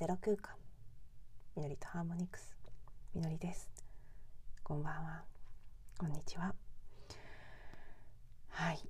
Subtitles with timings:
[0.00, 0.54] ゼロ空間。
[1.54, 2.56] みのりとハーモニクス。
[3.14, 3.68] みのりです。
[4.62, 5.24] こんばんは。
[5.98, 6.54] こんにちは。
[8.48, 8.80] はい。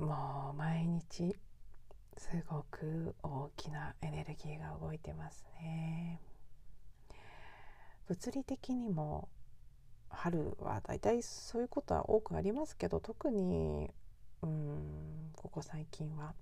[0.00, 1.36] もう毎日
[2.16, 6.20] すごく大きなエネルギーが動いてますね。
[8.08, 9.28] 物理的にも
[10.08, 13.92] 春はだいたいそういうことは多くありますけど特に
[14.42, 16.34] うんここ最近は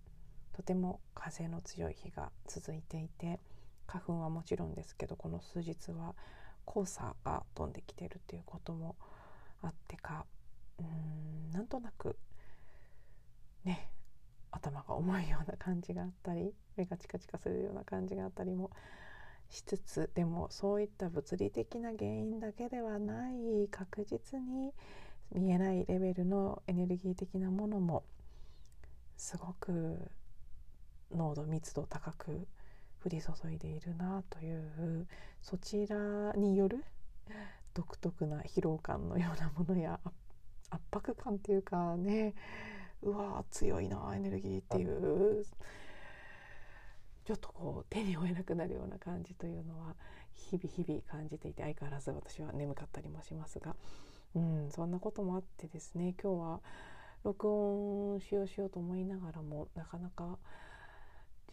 [0.52, 3.40] とても風の強い日が続いていて
[3.86, 6.14] 花粉はもちろんですけどこの数日は
[6.66, 8.96] 黄砂が飛んできてるっていうことも
[9.62, 10.24] あってか
[10.78, 12.16] うーんなんとなく
[13.64, 13.90] ね
[14.50, 18.70] 頭が重いような感じがあったり目がチカチカするような感じがあったりも
[19.48, 24.72] しつつでもそういった物理的な原因だけではない確実に
[25.34, 28.04] 見えないレベルのエネルギー的なものも
[29.16, 30.10] すごく
[31.14, 32.46] 濃度密度高く
[33.04, 35.06] 降り注いでいるなという
[35.40, 36.84] そちらによる
[37.74, 39.98] 独特な疲労感のようなものや
[40.70, 42.34] 圧迫感っていうかね
[43.02, 45.44] うわ強いなエネルギーっていう
[47.24, 49.94] ちょっとこう手に負えなくなるような感じというのは
[50.34, 53.76] 日々日々感じていて相変わらず私は眠かったりもしますが、
[54.34, 56.60] うん、そんなこともあってですね今日は
[57.24, 60.38] 録音しようしようと思いながらもなかなか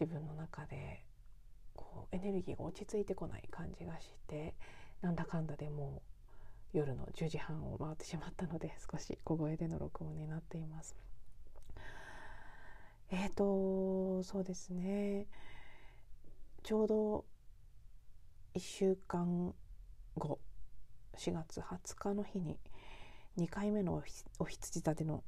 [0.00, 1.04] 自分の中で
[1.74, 4.54] こうエネルギーが落ち着いてこない感じがして
[5.02, 6.02] なんだかんだでも
[6.74, 10.96] う夜の10時半を回ってしまったので少し小声での録音になっています。
[13.12, 15.26] えーとそうですね
[16.62, 17.24] ちょうど
[18.54, 19.52] 1週間
[20.16, 20.38] 後
[21.16, 22.56] 4月20日の日に
[23.36, 24.02] 2回目の
[24.38, 25.24] お羊座での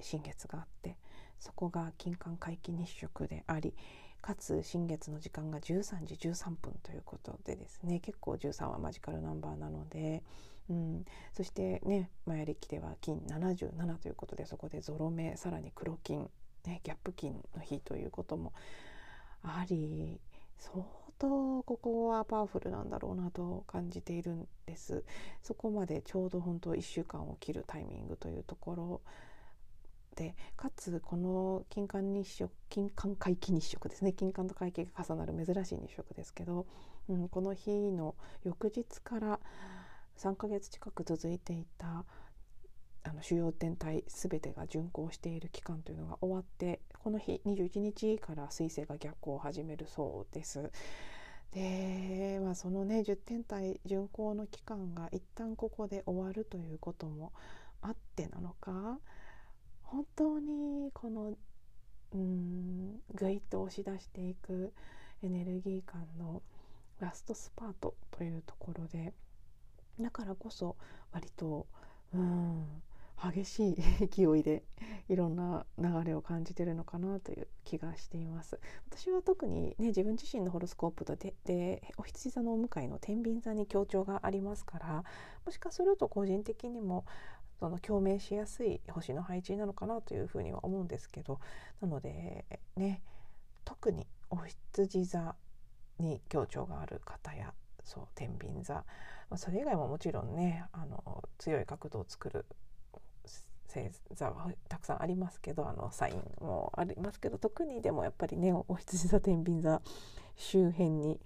[0.00, 0.96] 新月があって
[1.38, 3.74] そこが金環皆既日食であり
[4.20, 10.22] かつ新月の時間が13時13分ということでですね結構13はマジカルナンバーなので、
[10.68, 16.28] うん、そしてねマヤ暦では金77ということでそこでゾロ目さらに黒金、
[16.66, 18.52] ね、ギャップ金の日ということも
[19.42, 20.20] あり
[20.58, 20.84] 相
[21.18, 25.04] 当ここはパワフルなんだろうなと感じているんです。
[25.42, 29.00] そこまでちょうど本当1週間を切るタイミングというところ
[30.16, 36.66] でかつこの金環日食金環皆既日食ですね金環と皆既が重なる珍しい日食ですけど、
[37.08, 39.40] うん、この日の翌日から
[40.18, 42.04] 3ヶ月近く続いていた
[43.02, 50.70] あの主要天体全てが巡行している期間というのが終わってこの日21日から彗星が逆行を始めるそうです。
[51.52, 57.32] で、まあ、そのね10天体巡行の期間が一旦ここで終わるということも
[57.82, 58.98] あってなのか
[59.90, 61.34] 本当にこの
[62.12, 64.72] うんぐいっと押し出していく
[65.22, 66.42] エネルギー感の
[67.00, 69.12] ラストスパートというところで
[69.98, 70.76] だからこそ
[71.12, 71.66] 割と
[72.14, 72.82] うん
[73.22, 74.62] 激しい勢いで
[75.08, 78.58] いろんな流れを感じてるのかなという気がしています。
[78.88, 85.04] 私は特にね自分自身のホロスコープとででお羊座のお向かいの天秤座に強調がありますから
[85.44, 87.04] もしかすると個人的にも
[87.60, 91.38] その共鳴しやすい星の配置なのかなというふうには思うんですけど
[91.80, 93.02] なのでね
[93.64, 95.34] 特にお羊座
[95.98, 97.52] に強調がある方や
[97.84, 98.84] そう天秤座、ま
[99.32, 102.46] あ、それ以外ももちろんねあの強い角度を作る
[103.68, 109.80] 星座はたくさんありますけどあのサインもありますけど特にでもやっぱりねお羊座天秤座
[110.36, 111.20] 周辺に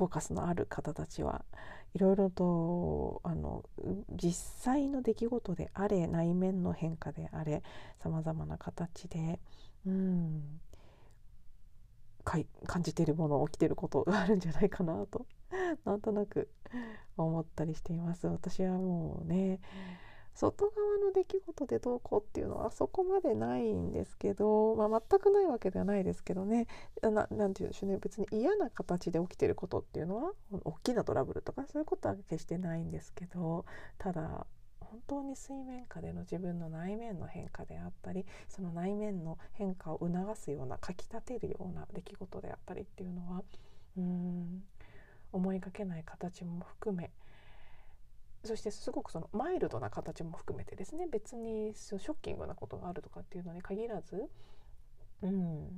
[0.00, 1.44] フォーカスのある方たちは
[1.92, 3.66] いろいろとあの
[4.10, 7.62] 実際の出来事であれ内面の変化であれ
[8.02, 9.38] さまざまな形で、
[9.86, 10.42] うん、
[12.24, 12.46] 感
[12.82, 15.26] じているもの起きてることがあるんじゃないかなと
[15.84, 16.48] なんとなく
[17.18, 18.26] 思ったりしています。
[18.26, 19.60] 私はもうね
[20.34, 26.66] 外側の出来事でどうこうっていうのはそこまでないんですけど、まあ、全くないわけではないですけどね。
[27.02, 27.98] ななんて言うんでしょうね。
[27.98, 30.32] 別に嫌な形で起きてることっていうのは
[30.64, 33.64] 大きなトラブルとかそういうことは決してないんですけど
[33.98, 34.46] ただ
[34.90, 43.42] 本当に水面下での自分の内面の変化であったりその内面の変化を促すようなかきたてるような出来事であったりっていうのは
[43.96, 44.64] うん
[45.32, 47.12] 思いがけない形も含め
[48.44, 54.28] そしてすごくそのマイルドな形も含めてですね別にショッキングなことがあるとかっていうのに限らず、
[55.22, 55.68] うん、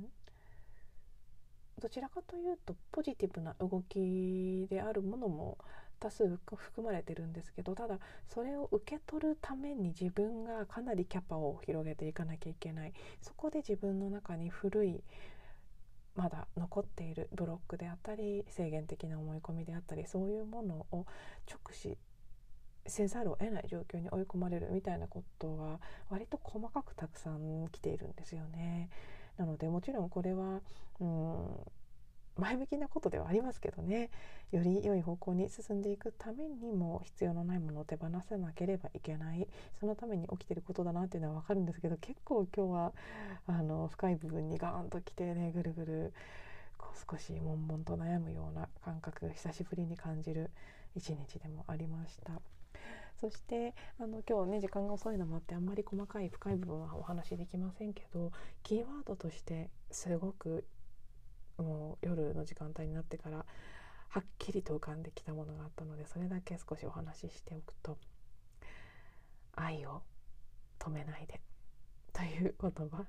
[1.81, 5.57] どちらかというとポジティブな動きであるものも
[5.99, 12.93] 多数含まれてるんですけどただそれを受け取るために自分がかなりキャパを広げていかなきゃいけない。
[13.21, 15.03] そこで自分の中に古い
[16.15, 21.05] まだ残っているブロックであったり制限的な思い込みであったりそういうものを
[21.49, 21.97] 直視
[22.85, 28.89] せざるを得ない状況に追い込まれるみたいなことが割と細かくたくさん来ているんですよね。
[29.37, 30.61] なのでもちろんこれは
[30.99, 31.47] うん
[32.35, 34.09] 前向きなことではありますけどね
[34.51, 39.47] より良い方向に進んでいくためにも必要のないものを手放さなければいけない
[39.79, 42.93] そのために起きてることだなっていうのは分かるんですけど結構今日は
[43.47, 46.13] あの深い部分にガーンときてねぐるぐる
[46.77, 50.49] こう少し悶々と悩むような感覚久しぶりに感じる
[50.95, 52.41] 一日でもありました。
[53.19, 58.31] そしてあの今日ね時間が遅いのもあってあんまり細かい深い部分はお話しできませんけど
[58.63, 60.65] キーワードとしてすごく
[61.57, 63.45] もう夜の時間帯になってから
[64.09, 67.97] はっきりと浮かんできたものがあったのでそれだけ少しお話ししておくと
[69.55, 70.01] 「愛を
[70.79, 71.41] 止めないで」
[72.13, 73.05] という言葉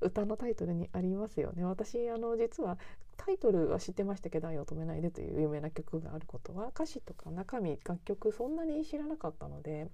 [0.00, 1.64] 歌のタイトルにありますよね。
[1.64, 2.78] 私あの実は
[3.16, 9.88] タイトルは知ってましたけど「愛を止めないで」という有名な曲があることは歌詞とか中身楽曲そんなに知らなかったので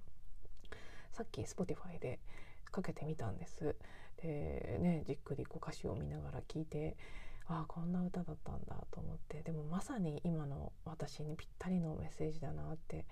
[1.13, 2.21] さっき Spotify で
[2.71, 3.77] かけてみたんです。
[4.19, 6.97] でねじっくりこう歌詞を見ながら聴いて
[7.47, 13.07] ああこんな歌だったんだと思ってでもまさに今の私にぴったりのメッセージだなって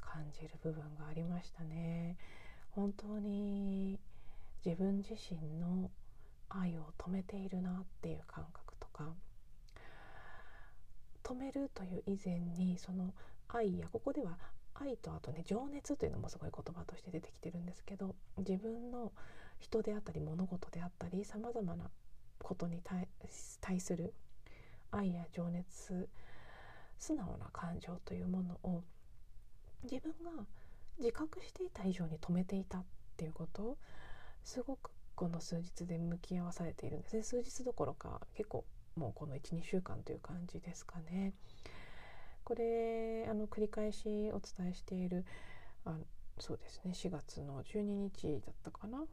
[0.00, 2.16] 感じる部分がありましたね。
[2.70, 3.98] 本当に
[4.64, 5.90] 自分自身の
[6.48, 9.14] 愛を止めているなっていう感覚とか
[11.30, 13.14] 止めるという以前にその
[13.48, 14.36] 愛やここでは
[14.74, 19.12] 愛とあとね情熱というのもすごい言葉として出てきてるんですけど自分の
[19.60, 21.84] 人であったり物事であったりさまざまな
[22.42, 22.80] ことに
[23.60, 24.12] 対する
[24.90, 26.08] 愛や情熱
[26.98, 28.82] 素直な感情というものを
[29.84, 30.44] 自分が
[30.98, 32.84] 自覚していた以上に止めていたっ
[33.16, 33.76] ていうことを
[34.42, 37.22] すごくこの数日で向き合わされているんですね。
[37.22, 38.64] 数日どころか結構
[38.96, 41.32] もうこの12週間という感じですかね。
[42.44, 45.24] これあの繰り返しお伝えしている
[45.84, 45.96] あ
[46.38, 46.92] そうですね。
[46.94, 49.04] 4月の12日だったかな。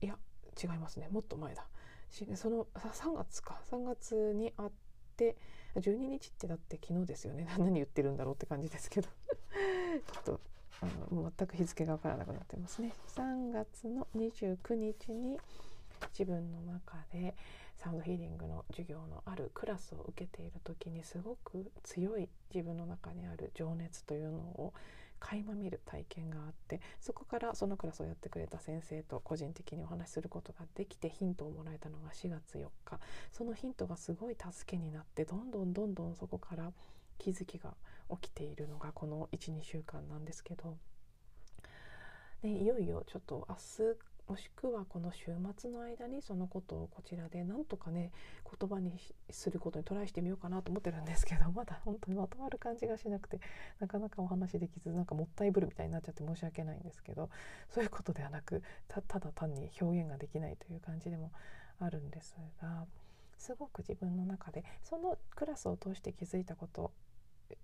[0.00, 0.18] いや
[0.62, 1.08] 違いますね。
[1.10, 1.66] もっと前だ。
[2.34, 3.60] その3月か。
[3.70, 4.72] 3月にあっ
[5.16, 5.36] て
[5.76, 7.46] 12日ってだって昨日ですよね。
[7.58, 9.08] 何言ってるんだろうって感じですけど。
[10.12, 10.40] ちょっと
[10.80, 12.92] あの全く日付が分からなくなってますね。
[13.08, 15.38] 3月の29日に
[16.10, 17.34] 自分の中で
[17.82, 24.72] サウンドヒーリングの授業のあるクラスを受けている時にすごく強い自分の中にある情熱というのを
[25.18, 33.00] 垣間見る体験があってそこからそのクラスをやってくれた先生と個人的にお話しすることができてヒントをもらえたのが4月4日。
[33.32, 36.72] そのヒントがすごい助けになってどんどんどんどんそこから
[37.18, 37.74] 気づきが
[38.10, 40.76] 起きているのがこの12週間なんですけど、
[42.42, 45.26] ね、いよいよちょっと明日もしくはこの週
[45.58, 48.12] 末の間にそのことをこちらでなんとかね
[48.58, 48.90] 言葉に
[49.28, 53.40] することにトライしてみようかなと思ってるんですけど まだ本当にまとまる感じがしなくて
[53.78, 57.28] なかなかお話できずなんかもったいぶるみたいになっちゃって申し訳ないんですけど
[57.68, 61.30] そういうことではなくただ単に表現ができないという感じでも
[61.78, 62.86] あるんですが
[63.36, 66.90] すごく自分の中でそのクラスを通して気づいたこと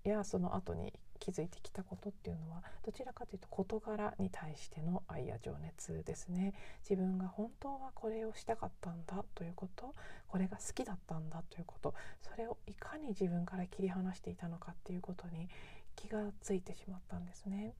[0.03, 6.53] やその後に気づいてきたことっていうのはどちらかというと事柄に対しての愛や情熱ですね
[6.89, 9.93] 自分が本当はこれをしたかったんだということ
[10.27, 15.49] これが好きだったんだということそれをいかに自分から切り離していたのかっていうことに
[15.95, 17.73] 気がついてしまったんですね。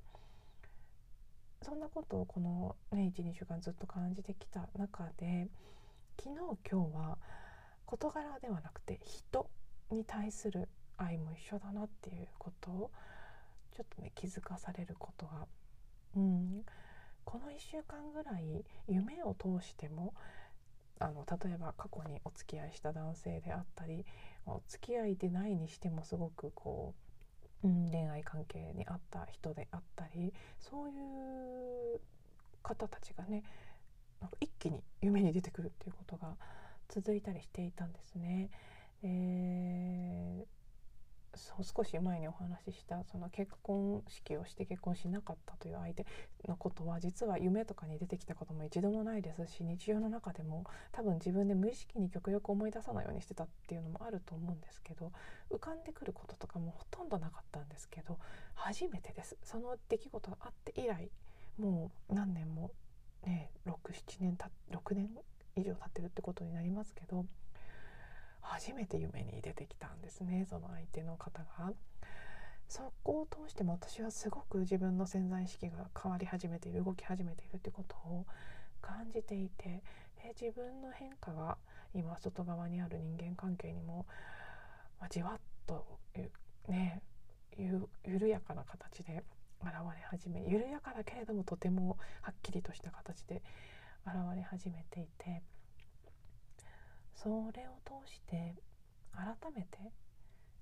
[1.62, 5.50] そんなことをこの、ね、12週間ずっと感じてきた中で
[6.18, 6.36] 昨日
[6.70, 7.18] 今日は
[7.86, 9.50] 事柄ではなくて人
[9.92, 12.92] に対する愛も一緒だなっていうことを
[13.80, 15.48] ちょっとね気づかされることが、
[16.18, 16.64] うん、
[17.24, 20.14] この1週間ぐらい夢を通しても
[21.00, 24.06] あの例えば過去にお付き合いした男性であったり
[24.46, 26.94] お付き合いでないにしてもすごくこ
[27.64, 30.92] う、うん、恋愛関係にあった人であったりそうい
[31.96, 32.02] う
[32.62, 33.44] 方たちがね
[34.20, 36.36] なんか一気に夢に出てくるっていうことが
[36.90, 38.50] 続いたりしていたんですね。
[39.04, 40.59] えー
[41.36, 46.06] 少し前にお話ししたその結婚式をして結婚しなかったという相手
[46.48, 55.12] のことは実は夢とかに出てきたことも一度もないですし日常の中でも多分自分で無意識に極力思い出さないようにしてたっていうのもあると思うんですけど
[55.52, 58.18] 浮かんでくることとかもほとんどなかったんですけど
[58.56, 59.38] 初めてです。
[59.44, 61.10] その出来事があって以来
[61.58, 62.72] もう何年も
[63.26, 65.10] ね67年た6年
[65.56, 67.26] 以上経ってるってことになりますけど
[68.50, 71.74] 初めて夢に出てきたんですねその相手の方が。
[72.68, 78.28] そこを通しても私はすごく自分の潜在意識が変わり始めている動き始めているってことを
[78.80, 79.82] 感じていて
[80.24, 81.58] え自分の変化が
[81.96, 84.06] 今外側にある人間関係にも、
[85.00, 86.00] まあ、じわっと
[86.68, 87.02] ね
[87.58, 89.24] ゆ緩やかな形で
[89.62, 93.42] 現れ始め緩やかだけれどもとてもはっきりとした形で
[94.06, 95.42] 現れ始めていて
[97.22, 98.56] それを通して
[99.14, 99.92] 改めて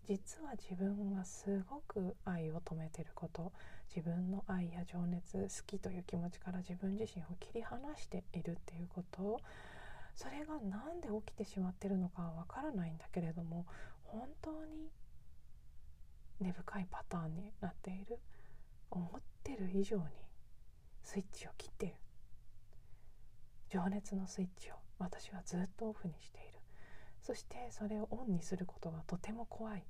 [0.07, 3.51] 実は自分がすごく愛を止めてること
[3.95, 9.39] 自分の愛や情熱好きという気持ちから自分自身を切り離しているっていうこと
[10.15, 13.67] それが何で起きてしまってるのかわからないんだけれども
[14.05, 14.89] 本当に
[16.39, 18.17] 根深いパターンになっている
[18.89, 20.03] 思ってる以上に
[21.03, 21.95] スイッチを切っている。
[23.69, 26.59] 情熱のスイッチを私はずっとオフにしている。
[27.21, 29.83] そしてそれをオンにすることがとても怖い。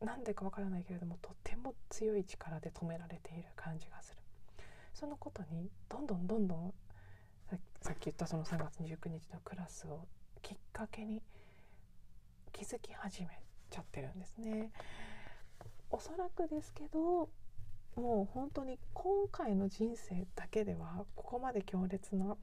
[0.00, 4.20] なんでかわからないけれどもとても強い力で止められている感じがする。
[4.94, 6.74] そのことにどんどんどんどん
[7.82, 10.06] さっき言ったその3月29日のクラスを
[10.42, 11.22] きっかけに
[12.52, 13.28] 気づき始め
[13.70, 14.70] ちゃってるんですね。
[15.90, 17.28] おそらくですけど
[17.96, 22.36] もう本当に今回の人生だけではここまで強烈な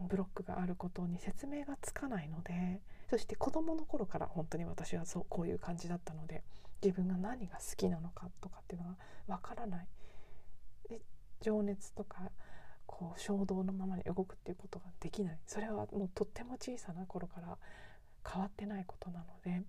[0.00, 2.80] ブロックがあることに説明がつかないので
[3.10, 6.42] そして子どもの頃から本当に私はそうこういう感じだったので
[6.82, 9.86] 自分が何が好きなのかとかっていうのがわからない。
[11.40, 12.30] 情熱とか
[12.86, 15.38] こう衝動のままに動くっていうことができない。
[15.46, 17.58] それはもうとっても小さな頃から
[18.26, 19.62] 変わってないことなので。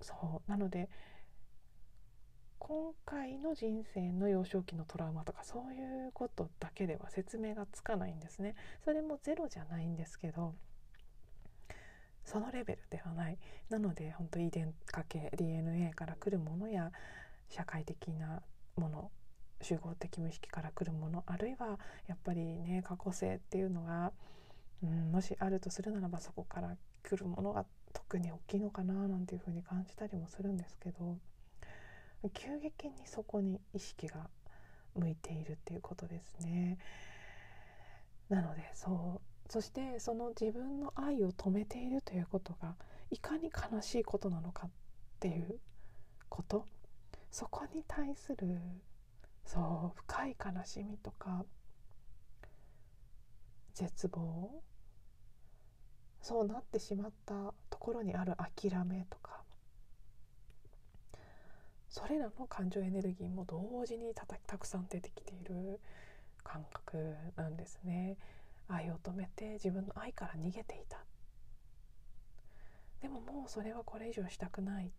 [0.00, 0.50] そう。
[0.50, 0.90] なので
[2.66, 8.54] 今回の人生の幼少期のトラウマとかそういうことだけでは説明がつかないんですね。
[8.86, 10.54] それもゼロじゃないんですけど
[12.24, 13.36] そのレベルではない
[13.68, 16.90] なので本当遺伝家系 DNA から来るものや
[17.50, 18.40] 社会的な
[18.76, 19.10] もの
[19.60, 24.10] 集合的無意識から来るものあるいはやっぱりね過去性っていうのが、
[24.82, 31.18] うん、もしあるとするならばそこから来るものが特に大きいのかななんていうふうに感じたりもするんですけど
[32.30, 34.28] 急激にそこに意識が
[34.94, 36.78] 向いているっていうことですね。
[38.28, 42.74] なのでそうそしてその自分の愛を止めているということが
[43.10, 44.70] いかに悲しいことなのかっ
[45.20, 45.60] ていう
[46.28, 46.66] こと
[47.30, 48.58] そこに対する
[49.44, 51.44] そう深い悲しみとか
[53.74, 54.62] 絶望
[56.22, 59.43] そうなってしまったところにある諦めとか
[61.94, 65.78] それらの感情エネルギーも同時にたくさん出てきている
[66.42, 68.16] 感覚なんですね。
[68.66, 71.04] 愛を止めて自分の愛から逃げていた。
[73.00, 74.90] でももうそれはこれ以上したくない。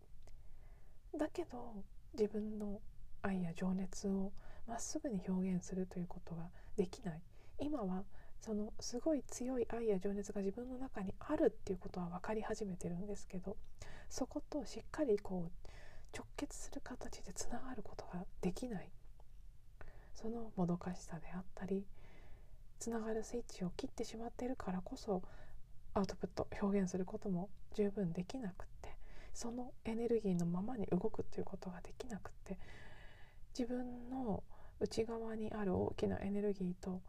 [1.14, 1.74] だけど
[2.14, 2.80] 自分の
[3.20, 4.32] 愛や情熱を
[4.66, 6.48] まっすぐに表現するということが
[6.78, 7.20] できない。
[7.58, 8.04] 今は
[8.40, 13.56] そのすごい強い愛や情熱が自分の中にあるっていうことは分かり始めてるんですけど
[14.08, 15.66] そことしっかりこう
[16.16, 18.90] 直結する形でつながることができない。
[20.14, 21.84] そのもどかしさであったり
[22.78, 25.22] つながるスイッチを切ってしまっているからこそ
[25.94, 28.96] アウトプット表現することも十分できなくって
[29.34, 32.58] そのエネルギーのままに動くっていうことができなくって
[33.56, 34.42] 自分の
[34.80, 37.00] 内側にある大きなエネルギーと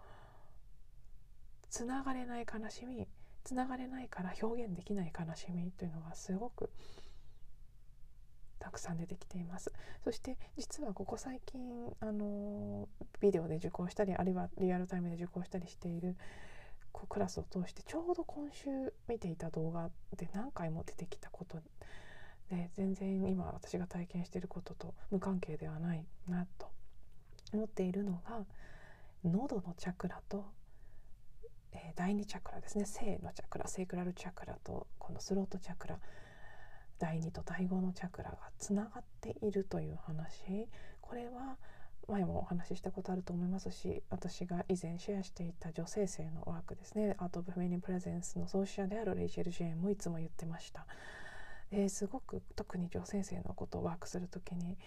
[1.70, 3.08] つながれない悲しみ
[3.44, 6.70] つながれないから表現できない悲しみというのがすごく
[8.68, 9.72] たくさん出てきています。
[10.04, 11.62] そして実はここ最近
[12.02, 12.90] あの
[13.22, 16.18] ビデオで受講したりあるいはリアルタイムで受講したりしている
[16.92, 18.68] こうクラスを通してちょうど今週
[19.08, 21.60] 見ていた動画で何回も出てきたこと
[22.50, 26.68] で全然今私が体験していることと無関係ではないなと
[27.54, 28.44] 思っているのが
[29.24, 30.44] 喉のチャクラと、
[31.72, 32.86] えー、第2チャクラですね。
[32.86, 35.98] 性のチャクラセイクラルチャクラとこのスロートチャクラ
[37.00, 40.68] 第2と第5のチャクラがつながっているという話。
[41.01, 41.58] これは
[42.08, 47.16] 前もお話ししたことあると思いますし私が以前シェアしていた女性性のワークですね。
[47.18, 50.86] アート・オブ・フェミニン・プレゼンスの創始者であるレイチェル・ジェーンもいつも言ってました。
[51.70, 54.77] ですごく特に女性性のことをワークする時に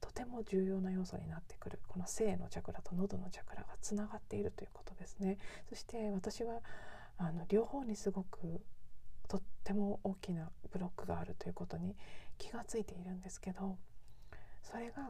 [0.00, 5.38] とても重要な要素になってくるこの性のチャクラと喉のチャクラがつながっているということですね。
[5.68, 6.60] そして私は
[7.18, 8.62] あの両方にすごく
[9.30, 11.94] とっても大きなブロックがあるということに
[12.36, 13.78] 気がついているんですけど
[14.64, 15.08] それが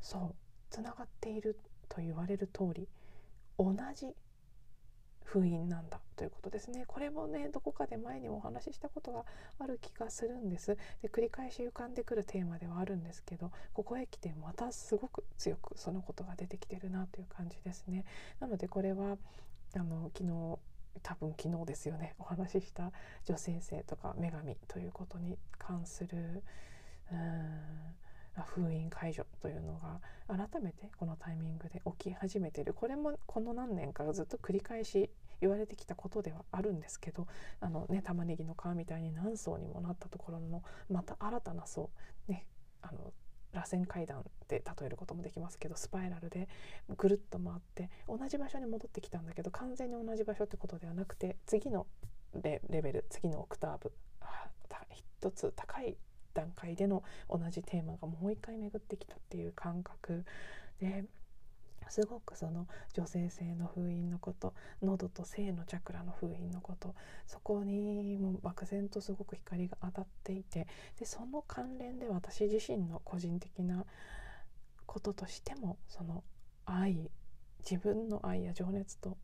[0.00, 0.34] そう
[0.70, 2.88] つながっていると言われる通り
[3.58, 4.14] 同じ
[5.24, 6.84] 封印なんだということですね。
[6.86, 9.24] これもねどこかで前にもお話ししたことが
[9.58, 10.76] ある気がするんです。
[11.02, 18.04] で繰り返し浮かんでくるテーマではあるんですけどここへ来てまたすごく強くそのことが出てきてるなという感じですね。
[18.38, 19.18] なのでこれは
[19.74, 20.58] あの昨日
[21.02, 22.14] 多分昨日ですよね。
[22.18, 22.92] お話しした
[23.24, 26.42] 女性性とか女神ということに関する
[27.12, 27.86] うん
[28.44, 32.74] 封印解除というのが改めてこのタイミングで起き始めている。
[32.74, 35.10] これもこの何年かずっと繰り返し
[35.40, 37.26] 言われてきたことではあるんですけど
[37.60, 41.90] あの、ね、玉ねぎの皮みたいに何層にもなったところのまた新たな層、
[42.28, 42.46] ね、
[42.82, 43.12] あの
[43.56, 46.48] 螺旋階段で例えることもできますけどスパイラルで
[46.96, 51.86] ぐるっと回って同じ場所に戻ってきたんだけど完全に同じ場所ってことではなくて次の
[52.42, 53.92] レベル次のオクターブ
[55.26, 55.96] 一つ高い
[56.34, 60.24] 段階での同じテーマがもう一回巡ってきたっていう感覚
[60.80, 61.04] で
[61.90, 66.94] すごくその女性性の封印のこと喉と性のチャクラの封印のこと
[67.26, 70.66] そこにも漠然とすごく光が当たっていて
[70.98, 73.84] でその関連で私自身の個人的な
[74.86, 76.22] こととしてもその
[76.64, 77.10] 愛
[77.68, 79.16] 自分の愛や情熱と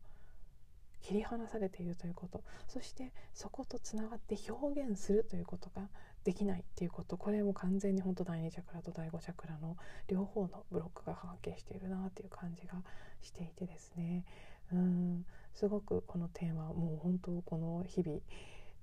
[1.03, 2.43] 切り離されているということ。
[2.67, 5.89] そしてそことつながって表現するということが
[6.23, 7.17] できないっていうこと。
[7.17, 12.81] これも完全に本当第2チャクラと第5チャクラの両方のブロックが関係しているなっていう感じが
[13.21, 14.23] していてですね。
[14.71, 15.25] うん。
[15.53, 18.19] すごくこのテーマもう本当この日々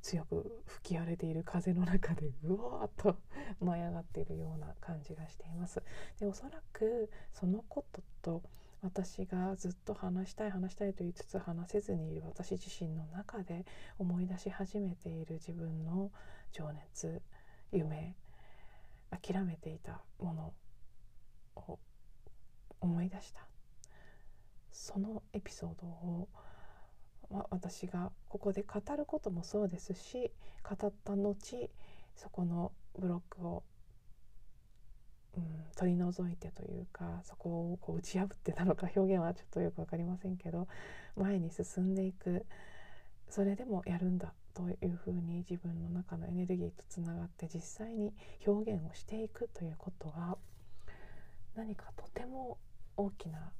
[0.02, 3.16] 強く吹き荒れている風の中でうわーっと
[3.60, 5.82] 舞い上がっているような感じがしています。
[6.18, 8.42] でおそらくそのことと
[8.82, 13.66] 私がずっと話したい話したいと言いつつ話せずにいる私自身の中で
[13.98, 16.10] 思い出し始めている自分の
[16.52, 17.20] 情熱
[17.72, 18.16] 夢
[19.10, 20.52] 諦めていたもの
[21.56, 21.78] を
[22.80, 23.46] 思い出した。
[24.72, 26.28] そのエピソードを、
[27.30, 30.32] ま私がここで語ることもそうですし
[30.64, 31.36] 語った後
[32.16, 33.62] そこのブロックを、
[35.36, 35.44] うん、
[35.76, 40.66] 取り除いてというかそこをこう打ち破ってたのか表現はちょっとよく分かりませんけど
[41.16, 42.44] 前に進んでいく
[43.28, 48.12] それでもやるんだというふうに自分の中のエネルギーとつながって実際に
[48.44, 50.36] 表現をしていくということが
[51.54, 52.58] 何かとても
[52.96, 53.52] 大きな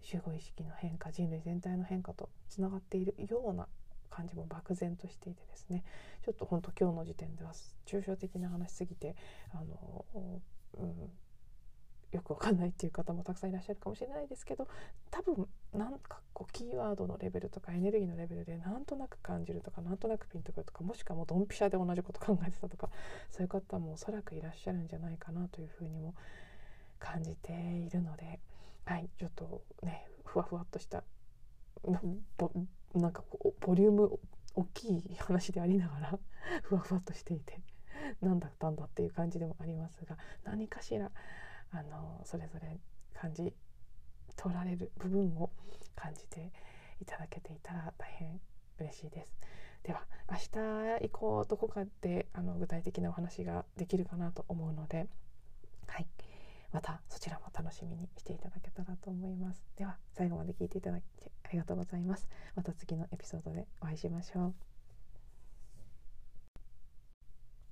[0.00, 3.68] 集合意識の変化人類全体の変化とつながっているような
[4.10, 5.84] 感じも漠然としていてですね。
[6.24, 7.52] ちょっと本当今日の時点では
[7.86, 9.16] 抽象的な話すぎて
[9.52, 10.04] あの、
[10.74, 11.10] うん、
[12.12, 14.66] よくわかんないっていう方もたくさんいらっしゃるかもしれないですけど
[15.10, 22.90] 多分なんかこうキーワードのレベルとかエネルギーのレベルでなんとなく感じるとかなんとなくピンとくるとかもしくはもうドンピシャで同じこと考えてたとか
[23.30, 26.14] そういう方もおそらくいらっしゃるんじゃないかなというふうにも
[26.98, 28.40] 感じているので
[28.84, 31.04] はいちょっとねふわふわっとした
[32.94, 34.18] なんかこうボリューム
[34.56, 36.18] 大きい話でありながら
[36.64, 37.60] ふわふわとしていて
[38.20, 41.12] 何だったんだっていう感じでもありますが何かしら
[41.70, 42.80] あのそれぞれ
[43.14, 43.54] 感じ
[44.34, 45.52] 取られる部分を
[45.94, 46.50] 感じて
[47.00, 48.40] いただけていたら大変
[48.80, 49.38] 嬉しいです。
[49.84, 50.36] では明
[50.98, 55.06] 日以降どこかであの具体的なお話ができるかなと思うので、
[56.72, 59.62] またそちらも楽しみにしていただけたらと思います。
[59.76, 61.02] では最後まで聞いていただき
[61.44, 62.28] ありがとうございます。
[62.54, 64.69] また次のエピソードでお会いしましょう。